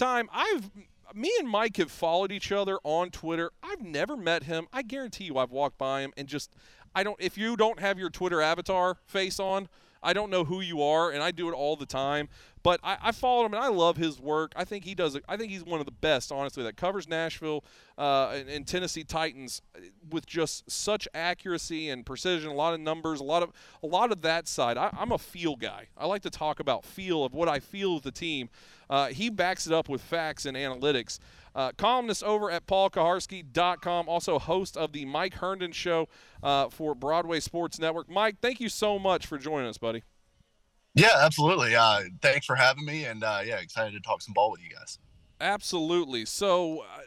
[0.00, 0.70] time, I've
[1.14, 3.50] me and Mike have followed each other on Twitter.
[3.62, 4.66] I've never met him.
[4.72, 6.50] I guarantee you, I've walked by him and just
[6.94, 7.16] I don't.
[7.20, 9.68] If you don't have your Twitter avatar face on,
[10.02, 12.28] I don't know who you are, and I do it all the time.
[12.62, 14.52] But I, I follow him, and I love his work.
[14.54, 15.18] I think he does.
[15.28, 17.64] I think he's one of the best, honestly, that covers Nashville
[17.96, 19.62] uh, and, and, Tennessee Titans
[20.10, 22.50] with just such accuracy and precision.
[22.50, 23.52] A lot of numbers, a lot of
[23.82, 24.76] a lot of that side.
[24.76, 25.86] I, am a feel guy.
[25.96, 28.50] I like to talk about feel of what I feel with the team.
[28.90, 31.18] Uh, he backs it up with facts and analytics.
[31.54, 36.08] Uh, columnist over at paulkuharsky.com, also host of the Mike Herndon Show
[36.42, 38.08] uh, for Broadway Sports Network.
[38.08, 40.02] Mike, thank you so much for joining us, buddy.
[40.94, 41.74] Yeah, absolutely.
[41.74, 44.70] Uh, thanks for having me, and uh, yeah, excited to talk some ball with you
[44.70, 44.98] guys.
[45.40, 46.24] Absolutely.
[46.24, 47.02] So, uh,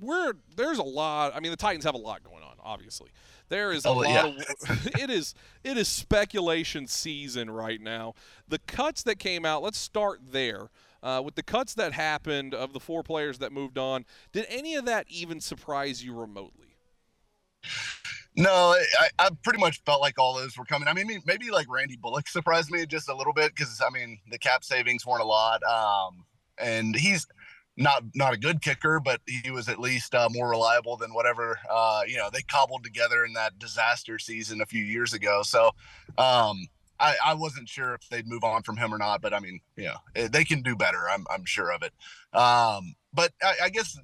[0.00, 1.34] we're there's a lot.
[1.34, 2.56] I mean, the Titans have a lot going on.
[2.62, 3.10] Obviously,
[3.48, 4.26] there is a oh, lot yeah.
[4.26, 4.86] of.
[4.98, 8.14] it is it is speculation season right now.
[8.46, 9.62] The cuts that came out.
[9.62, 10.70] Let's start there.
[11.00, 14.74] Uh, with the cuts that happened of the four players that moved on, did any
[14.74, 16.76] of that even surprise you remotely?
[18.38, 20.86] No, I, I, pretty much felt like all those were coming.
[20.86, 24.20] I mean, maybe like Randy Bullock surprised me just a little bit because I mean
[24.30, 26.24] the cap savings weren't a lot, um,
[26.56, 27.26] and he's
[27.76, 31.58] not not a good kicker, but he was at least uh, more reliable than whatever
[31.68, 35.42] uh, you know they cobbled together in that disaster season a few years ago.
[35.42, 35.72] So
[36.16, 36.68] um,
[37.00, 39.58] I, I wasn't sure if they'd move on from him or not, but I mean,
[39.74, 41.10] you know, eh, they can do better.
[41.10, 41.92] I'm I'm sure of it.
[42.38, 43.98] Um, but I, I guess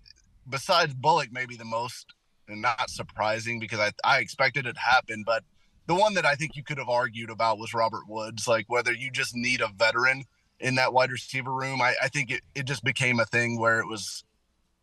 [0.48, 2.14] besides Bullock, maybe the most
[2.48, 5.22] not surprising because I, I expected it to happen.
[5.24, 5.44] But
[5.86, 8.92] the one that I think you could have argued about was Robert Woods, like whether
[8.92, 10.24] you just need a veteran
[10.60, 11.80] in that wide receiver room.
[11.80, 14.24] I, I think it, it just became a thing where it was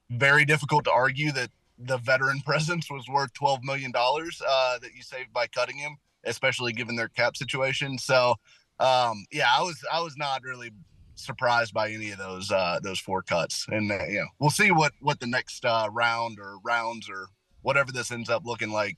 [0.10, 5.02] very difficult to argue that the veteran presence was worth $12 million uh, that you
[5.02, 7.98] saved by cutting him, especially given their cap situation.
[7.98, 8.36] So,
[8.80, 10.72] um, yeah, I was I was not really
[11.14, 14.72] surprised by any of those uh, those four cuts, and uh, you know we'll see
[14.72, 17.28] what what the next uh, round or rounds or
[17.62, 18.98] whatever this ends up looking like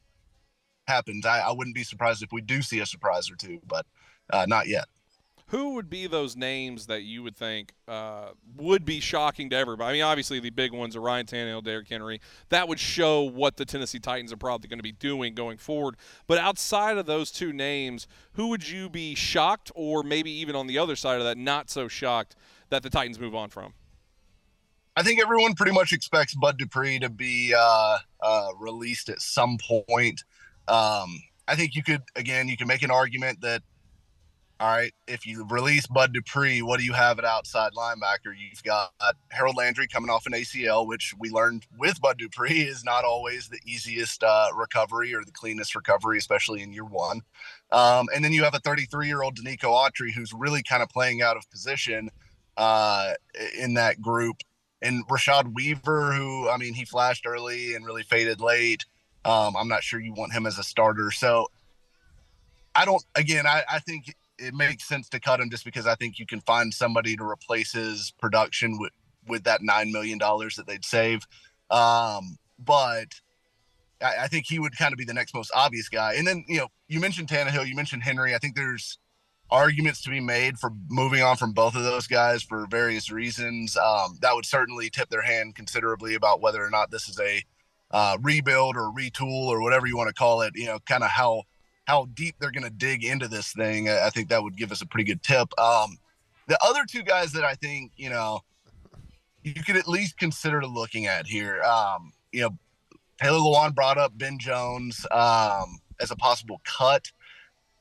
[0.88, 1.26] happens.
[1.26, 3.86] I, I wouldn't be surprised if we do see a surprise or two, but
[4.32, 4.86] uh, not yet.
[5.48, 9.90] Who would be those names that you would think uh, would be shocking to everybody?
[9.90, 12.22] I mean, obviously the big ones are Ryan Tannehill, Derrick Henry.
[12.50, 15.96] That would show what the Tennessee Titans are probably going to be doing going forward.
[16.26, 20.66] But outside of those two names, who would you be shocked, or maybe even on
[20.66, 22.36] the other side of that, not so shocked
[22.70, 23.74] that the Titans move on from?
[24.96, 29.58] I think everyone pretty much expects Bud Dupree to be uh, uh, released at some
[29.58, 30.24] point.
[30.68, 33.64] Um, I think you could, again, you can make an argument that,
[34.60, 38.34] all right, if you release Bud Dupree, what do you have at outside linebacker?
[38.38, 38.92] You've got
[39.30, 43.50] Harold Landry coming off an ACL, which we learned with Bud Dupree is not always
[43.50, 47.22] the easiest uh, recovery or the cleanest recovery, especially in year one.
[47.72, 50.90] Um, and then you have a 33 year old Denico Autry who's really kind of
[50.90, 52.12] playing out of position
[52.58, 53.14] uh,
[53.58, 54.38] in that group
[54.84, 58.86] and Rashad Weaver, who I mean, he flashed early and really faded late.
[59.26, 61.10] Um, I'm not sure you want him as a starter.
[61.10, 61.48] So
[62.76, 63.04] I don't.
[63.16, 66.26] Again, I, I think it makes sense to cut him just because I think you
[66.26, 68.92] can find somebody to replace his production with
[69.28, 71.22] with that nine million dollars that they'd save.
[71.70, 73.08] Um, but
[74.02, 76.16] I, I, think he would kind of be the next most obvious guy.
[76.16, 78.36] And then you know, you mentioned Tannehill, you mentioned Henry.
[78.36, 79.00] I think there's
[79.54, 83.78] arguments to be made for moving on from both of those guys for various reasons.
[83.78, 87.44] Um, that would certainly tip their hand considerably about whether or not this is a
[87.92, 90.54] uh, rebuild or retool or whatever you want to call it.
[90.56, 91.44] You know, kind of how
[91.86, 93.90] how deep they're going to dig into this thing.
[93.90, 95.48] I think that would give us a pretty good tip.
[95.60, 95.98] Um,
[96.48, 98.42] the other two guys that I think you know
[99.44, 101.62] you could at least consider looking at here.
[101.62, 102.58] Um, you know,
[103.22, 107.12] Taylor Lewan brought up Ben Jones um, as a possible cut.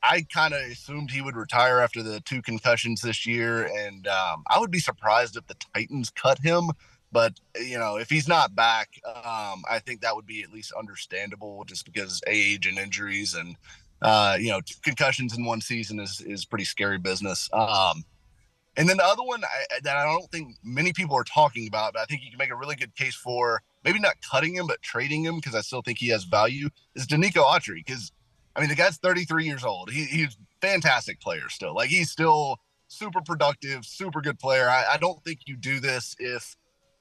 [0.03, 4.43] I kind of assumed he would retire after the two concussions this year, and um,
[4.49, 6.71] I would be surprised if the Titans cut him.
[7.11, 10.73] But you know, if he's not back, um, I think that would be at least
[10.77, 13.55] understandable, just because age and injuries, and
[14.01, 17.49] uh, you know, concussions in one season is is pretty scary business.
[17.53, 18.03] Um,
[18.75, 21.93] and then the other one I, that I don't think many people are talking about,
[21.93, 24.67] but I think you can make a really good case for maybe not cutting him,
[24.67, 26.69] but trading him because I still think he has value.
[26.95, 28.11] Is Denico Autry because
[28.55, 29.89] I mean, the guy's 33 years old.
[29.89, 31.75] He, he's fantastic player still.
[31.75, 32.57] Like he's still
[32.87, 34.69] super productive, super good player.
[34.69, 36.55] I, I don't think you do this if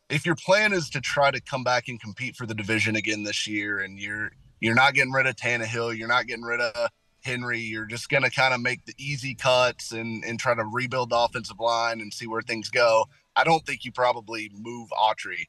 [0.08, 3.22] if your plan is to try to come back and compete for the division again
[3.22, 6.90] this year, and you're you're not getting rid of Tannehill, you're not getting rid of
[7.22, 11.10] Henry, you're just gonna kind of make the easy cuts and and try to rebuild
[11.10, 13.06] the offensive line and see where things go.
[13.36, 15.46] I don't think you probably move Autry.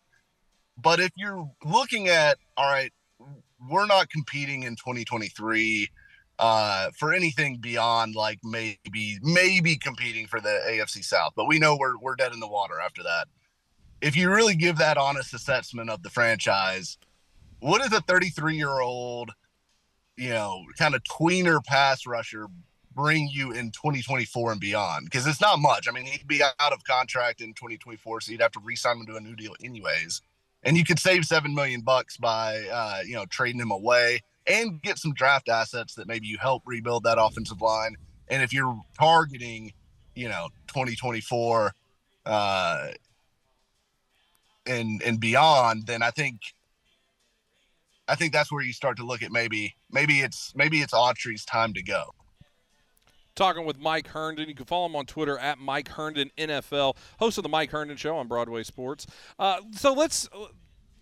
[0.78, 2.92] But if you're looking at all right,
[3.70, 5.90] we're not competing in 2023
[6.40, 11.78] uh, for anything beyond like maybe maybe competing for the AFC South, but we know
[11.78, 13.28] we're we're dead in the water after that.
[14.02, 16.98] if you really give that honest assessment of the franchise,
[17.60, 19.32] what is a 33 year old,
[20.18, 22.48] you know, kind of tweener pass rusher
[22.96, 25.06] bring you in 2024 and beyond?
[25.06, 25.88] Because it's not much.
[25.88, 29.06] I mean, he'd be out of contract in 2024, so you'd have to re-sign him
[29.08, 30.22] to a new deal anyways.
[30.64, 34.82] And you could save seven million bucks by, uh, you know, trading him away and
[34.82, 37.96] get some draft assets that maybe you help rebuild that offensive line.
[38.30, 39.74] And if you're targeting,
[40.16, 41.74] you know, 2024
[42.26, 42.88] uh,
[44.66, 46.40] and and beyond, then I think
[48.08, 51.46] I think that's where you start to look at maybe maybe it's maybe it's Autry's
[51.46, 52.14] time to go.
[53.36, 54.48] Talking with Mike Herndon.
[54.48, 57.98] You can follow him on Twitter at Mike Herndon NFL, host of the Mike Herndon
[57.98, 59.08] Show on Broadway Sports.
[59.40, 60.30] Uh, so let's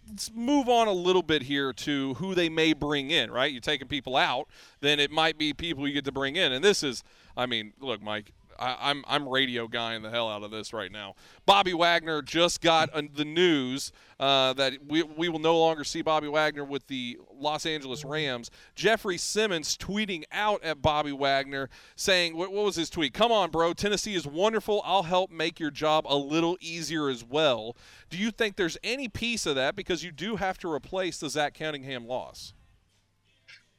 [0.07, 3.31] let's move on a little bit here to who they may bring in.
[3.31, 4.48] Right, you're taking people out,
[4.80, 7.04] then it might be people you get to bring in, and this is,
[7.36, 10.72] I mean, look, Mike, I, am I'm, I'm radio guying the hell out of this
[10.72, 11.16] right now.
[11.46, 16.28] Bobby Wagner just got the news uh, that we, we will no longer see Bobby
[16.28, 18.52] Wagner with the Los Angeles Rams.
[18.75, 23.13] Jeffrey Simmons tweeting out at Bobby Wagner saying, what, what was his tweet?
[23.13, 23.74] Come on, bro.
[23.74, 24.81] Tennessee is wonderful.
[24.86, 27.75] I'll help make your job a little easier as well.
[28.12, 31.30] Do you think there's any piece of that because you do have to replace the
[31.30, 32.54] Zach Cunningham loss?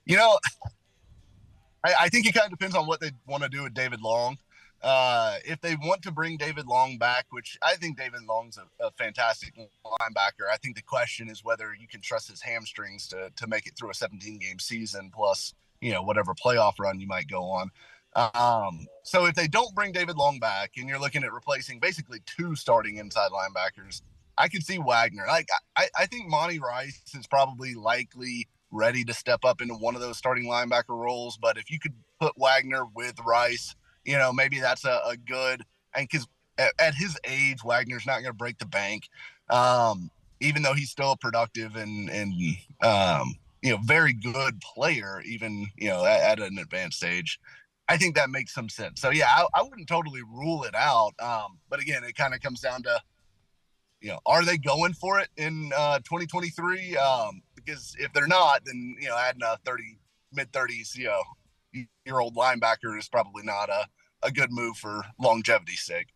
[0.05, 0.39] You know,
[1.85, 4.01] I, I think it kind of depends on what they want to do with David
[4.01, 4.37] Long.
[4.83, 8.85] Uh, if they want to bring David Long back, which I think David Long's a,
[8.85, 13.31] a, fantastic linebacker, I think the question is whether you can trust his hamstrings to
[13.37, 17.07] to make it through a 17 game season plus you know whatever playoff run you
[17.07, 17.71] might go on.
[18.15, 22.19] Um, so if they don't bring David Long back and you're looking at replacing basically
[22.27, 24.03] two starting inside linebackers,
[24.37, 25.25] I could see Wagner.
[25.29, 25.47] Like
[25.77, 30.01] I, I think Monty Rice is probably likely ready to step up into one of
[30.01, 31.39] those starting linebacker roles.
[31.41, 35.65] But if you could put Wagner with Rice you know, maybe that's a, a good
[35.95, 36.27] and because
[36.59, 39.09] at, at, his age, Wagner's not going to break the bank,
[39.51, 40.11] um,
[40.41, 42.33] even though he's still a productive and and
[42.83, 47.39] um, you know very good player, even you know at, at, an advanced age,
[47.89, 49.01] I think that makes some sense.
[49.01, 51.13] So yeah, I, I wouldn't totally rule it out.
[51.21, 53.01] Um, but again, it kind of comes down to
[54.01, 56.97] you know, are they going for it in uh, 2023?
[56.97, 59.97] Um, because if they're not, then you know, adding a 30
[60.33, 61.23] mid 30s, you know,
[61.73, 63.87] year old linebacker is probably not a,
[64.23, 66.09] a good move for longevity's sake.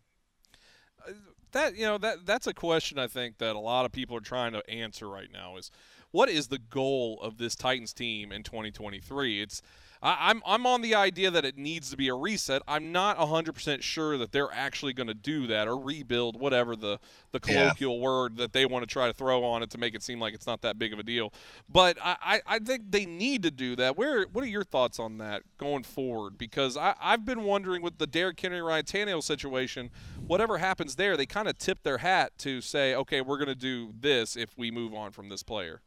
[1.51, 4.21] That you know that that's a question I think that a lot of people are
[4.21, 5.71] trying to answer right now is
[6.11, 9.41] what is the goal of this Titans team in 2023?
[9.41, 9.61] It's
[10.01, 12.61] I, am I'm, I'm on the idea that it needs to be a reset.
[12.67, 16.99] I'm not 100% sure that they're actually going to do that or rebuild whatever the
[17.31, 18.01] the colloquial yeah.
[18.01, 20.33] word that they want to try to throw on it to make it seem like
[20.33, 21.33] it's not that big of a deal.
[21.69, 23.97] But I, I, I think they need to do that.
[23.97, 26.37] Where what are your thoughts on that going forward?
[26.37, 29.89] Because I, I've been wondering with the Derrick Henry Ryan Tannehill situation,
[30.25, 33.55] whatever happens there, they kind of tip their hat to say, okay, we're going to
[33.55, 35.81] do this if we move on from this player.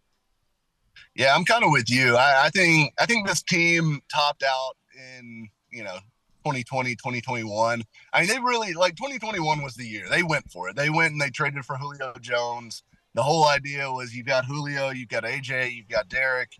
[1.15, 2.17] Yeah, I'm kind of with you.
[2.17, 4.75] I, I think I think this team topped out
[5.19, 5.97] in you know
[6.45, 7.83] 2020, 2021.
[8.13, 10.77] I mean, they really like 2021 was the year they went for it.
[10.77, 12.83] They went and they traded for Julio Jones.
[13.15, 16.53] The whole idea was you've got Julio, you've got AJ, you've got Derrick,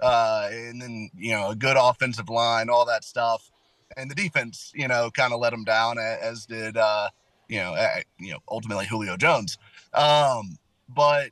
[0.00, 3.50] uh, and then you know a good offensive line, all that stuff,
[3.96, 7.08] and the defense, you know, kind of let them down, as did uh,
[7.48, 7.76] you know,
[8.18, 9.58] you know, ultimately Julio Jones.
[9.94, 10.56] Um,
[10.88, 11.30] but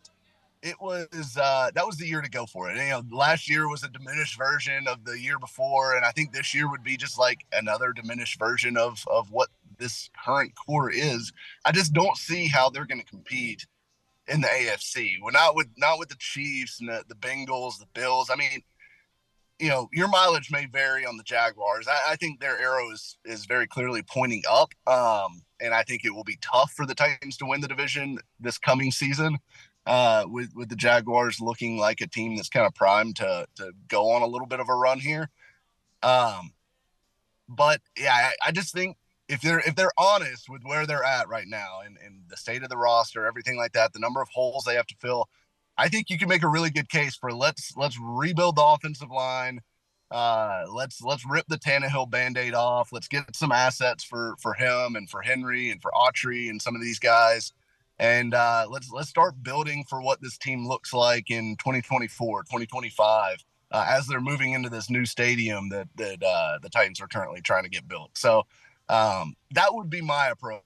[0.62, 2.76] it was uh, that was the year to go for it.
[2.76, 6.10] And, you know, last year was a diminished version of the year before, and I
[6.10, 9.48] think this year would be just like another diminished version of of what
[9.78, 11.32] this current core is.
[11.64, 13.66] I just don't see how they're going to compete
[14.28, 15.14] in the AFC.
[15.22, 18.30] We're not with not with the Chiefs and the, the Bengals, the Bills.
[18.30, 18.62] I mean,
[19.58, 21.86] you know, your mileage may vary on the Jaguars.
[21.88, 24.72] I, I think their arrow is is very clearly pointing up.
[24.86, 28.18] Um, and I think it will be tough for the Titans to win the division
[28.40, 29.38] this coming season
[29.86, 33.72] uh, with with the Jaguars looking like a team that's kind of primed to to
[33.88, 35.30] go on a little bit of a run here.
[36.02, 36.52] Um,
[37.48, 38.96] but yeah, I, I just think
[39.28, 42.62] if they're if they're honest with where they're at right now and, and the state
[42.62, 45.28] of the roster, everything like that, the number of holes they have to fill,
[45.78, 49.10] I think you can make a really good case for let's let's rebuild the offensive
[49.10, 49.60] line.
[50.10, 52.92] Uh, let's let's rip the Tannehill band-aid off.
[52.92, 56.74] Let's get some assets for for him and for Henry and for Autry and some
[56.74, 57.52] of these guys
[57.98, 63.44] and uh, let's let's start building for what this team looks like in 2024 2025
[63.72, 67.40] uh, as they're moving into this new stadium that that uh, the titans are currently
[67.40, 68.10] trying to get built.
[68.16, 68.44] So
[68.88, 70.62] um, that would be my approach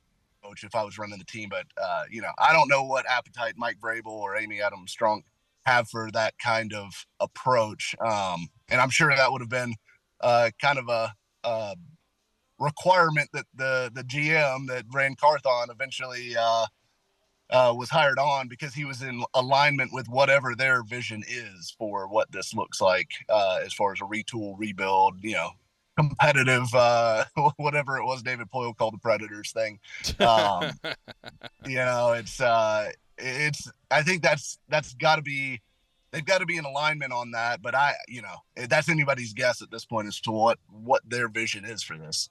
[0.62, 3.54] if i was running the team but uh, you know i don't know what appetite
[3.56, 5.22] mike vrabel or amy adams strunk
[5.64, 9.74] have for that kind of approach um, and i'm sure that would have been
[10.22, 11.12] uh, kind of a,
[11.44, 11.76] a
[12.58, 16.34] requirement that the the gm that ran carthon eventually
[17.50, 22.08] uh, was hired on because he was in alignment with whatever their vision is for
[22.08, 25.50] what this looks like uh, as far as a retool, rebuild, you know,
[25.96, 27.24] competitive, uh,
[27.56, 29.78] whatever it was David Poile called the Predators thing.
[30.20, 30.70] Um,
[31.66, 33.70] you know, it's uh, it's.
[33.90, 35.60] I think that's that's got to be.
[36.12, 38.34] They've got to be in alignment on that, but I, you know,
[38.68, 42.30] that's anybody's guess at this point as to what what their vision is for this.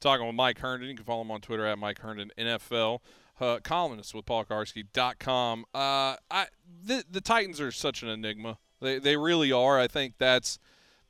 [0.00, 3.00] Talking with Mike Herndon, you can follow him on Twitter at Mike Herndon NFL.
[3.42, 5.64] Uh, columnist with PaulKuharsky.com.
[5.74, 6.46] Uh, I
[6.84, 8.58] the, the Titans are such an enigma.
[8.80, 9.80] They they really are.
[9.80, 10.60] I think that's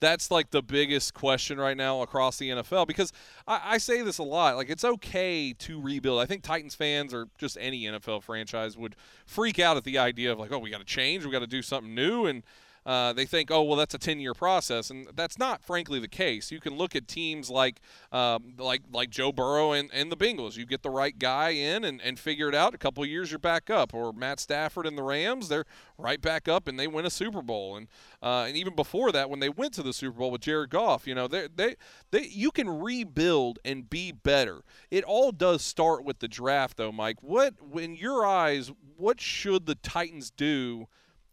[0.01, 3.13] that's like the biggest question right now across the NFL because
[3.47, 4.57] I, I, say this a lot.
[4.57, 6.21] Like it's okay to rebuild.
[6.21, 8.97] I think Titans fans or just any NFL franchise would
[9.27, 11.47] freak out at the idea of like, oh, we got to change, we got to
[11.47, 12.43] do something new, and
[12.85, 16.51] uh, they think, oh well, that's a 10-year process, and that's not, frankly, the case.
[16.51, 20.57] You can look at teams like um, like like Joe Burrow and, and the Bengals.
[20.57, 22.75] You get the right guy in and, and figure it out.
[22.75, 23.95] A couple years, you're back up.
[23.95, 25.65] Or Matt Stafford and the Rams, they're
[25.97, 27.77] right back up, and they win a Super Bowl.
[27.77, 27.89] And
[28.23, 31.07] uh, and even before that, when they went to the Super Bowl with Jared Goff,
[31.07, 31.77] you know, they they
[32.11, 34.63] they you can rebuild and be better.
[34.91, 37.23] It all does start with the draft, though, Mike.
[37.23, 40.89] What, in your eyes, what should the Titans do?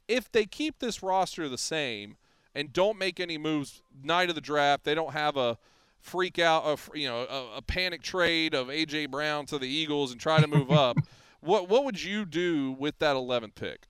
[0.09, 2.17] If they keep this roster the same
[2.53, 5.57] and don't make any moves night of the draft, they don't have a
[5.99, 10.11] freak out, of you know, a, a panic trade of AJ Brown to the Eagles
[10.11, 10.97] and try to move up.
[11.41, 13.87] What what would you do with that 11th pick?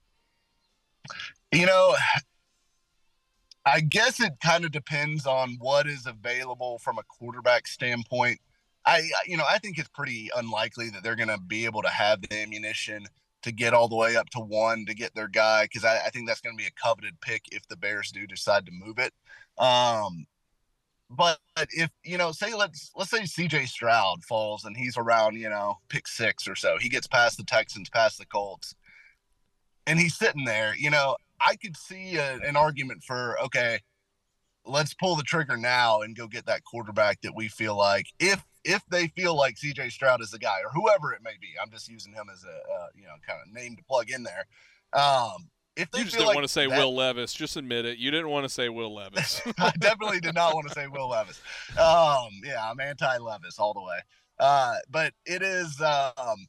[1.50, 1.96] You know,
[3.66, 8.38] I guess it kind of depends on what is available from a quarterback standpoint.
[8.86, 11.88] I you know, I think it's pretty unlikely that they're going to be able to
[11.88, 13.08] have the ammunition
[13.42, 16.10] to get all the way up to one to get their guy because I, I,
[16.10, 18.98] think that's going to be a coveted pick if the Bears do decide to move
[18.98, 19.12] it.
[19.58, 20.26] Um,
[21.10, 21.38] but
[21.70, 23.66] if you know, say let's let's say C.J.
[23.66, 27.44] Stroud falls and he's around you know pick six or so, he gets past the
[27.44, 28.74] Texans, past the Colts,
[29.86, 30.74] and he's sitting there.
[30.76, 33.80] You know, I could see a, an argument for okay,
[34.64, 38.44] let's pull the trigger now and go get that quarterback that we feel like if
[38.64, 41.48] if they feel like CJ Stroud is the guy or whoever it may be.
[41.60, 44.22] I'm just using him as a uh, you know kind of name to plug in
[44.22, 44.46] there.
[44.92, 47.98] Um, if you just didn't like want to say that, Will Levis, just admit it.
[47.98, 49.40] You didn't want to say Will Levis.
[49.58, 51.40] I definitely did not want to say Will Levis.
[51.78, 53.98] Um, yeah, I'm anti Levis all the way.
[54.38, 56.46] Uh, but it is um,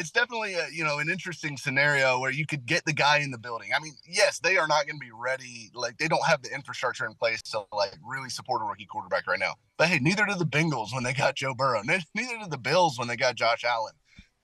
[0.00, 3.30] it's definitely a you know an interesting scenario where you could get the guy in
[3.30, 3.70] the building.
[3.76, 5.70] I mean, yes, they are not going to be ready.
[5.74, 9.26] Like they don't have the infrastructure in place to like really support a rookie quarterback
[9.26, 9.54] right now.
[9.76, 11.82] But hey, neither did the Bengals when they got Joe Burrow.
[12.14, 13.92] Neither did the Bills when they got Josh Allen.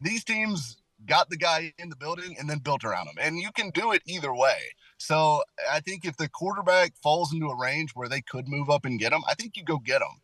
[0.01, 3.51] These teams got the guy in the building and then built around him, and you
[3.53, 4.59] can do it either way.
[4.99, 8.85] So I think if the quarterback falls into a range where they could move up
[8.85, 10.21] and get him, I think you go get him.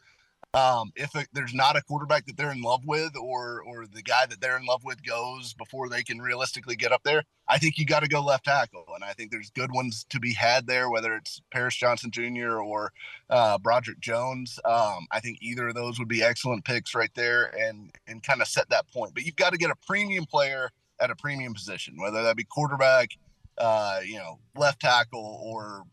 [0.55, 4.03] Um, if it, there's not a quarterback that they're in love with, or or the
[4.03, 7.57] guy that they're in love with goes before they can realistically get up there, I
[7.57, 10.35] think you got to go left tackle, and I think there's good ones to be
[10.35, 12.59] had there, whether it's Paris Johnson Jr.
[12.61, 12.93] or
[13.31, 14.61] uh, Broderick Jones.
[14.67, 18.43] Um, I think either of those would be excellent picks right there, and and kind
[18.43, 19.15] of set that point.
[19.15, 20.69] But you've got to get a premium player
[21.01, 23.11] at a premium position, whether that be quarterback,
[23.57, 25.85] uh, you know, left tackle, or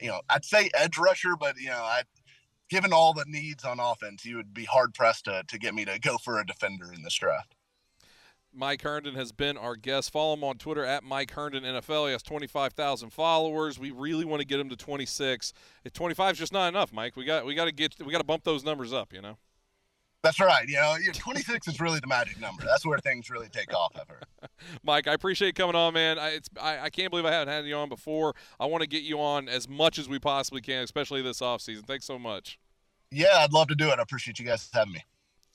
[0.00, 2.02] you know, I'd say edge rusher, but you know, I
[2.68, 5.84] given all the needs on offense, you would be hard pressed to, to get me
[5.84, 7.54] to go for a defender in this draft.
[8.54, 10.10] Mike Herndon has been our guest.
[10.10, 12.06] Follow him on Twitter at Mike Herndon NFL.
[12.06, 13.78] He has 25,000 followers.
[13.78, 15.52] We really want to get him to 26.
[15.92, 18.24] 25 is just not enough, Mike, we got we got to get we got to
[18.24, 19.12] bump those numbers up.
[19.12, 19.36] You know.
[20.26, 20.66] That's right.
[20.68, 22.64] You know, 26 is really the magic number.
[22.64, 23.92] That's where things really take off.
[23.94, 24.26] I've heard.
[24.82, 26.18] Mike, I appreciate coming on, man.
[26.18, 28.34] I, it's I, I, can't believe I haven't had you on before.
[28.58, 31.60] I want to get you on as much as we possibly can, especially this off
[31.60, 31.84] season.
[31.84, 32.58] Thanks so much.
[33.12, 34.00] Yeah, I'd love to do it.
[34.00, 35.04] I appreciate you guys having me.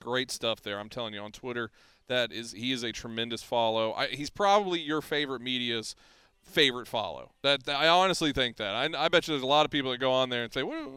[0.00, 0.80] Great stuff there.
[0.80, 1.70] I'm telling you on Twitter,
[2.08, 3.92] that is he is a tremendous follow.
[3.92, 5.94] I, he's probably your favorite media's
[6.40, 7.32] favorite follow.
[7.42, 8.74] That I honestly think that.
[8.74, 10.62] I, I bet you there's a lot of people that go on there and say,
[10.62, 10.88] "What,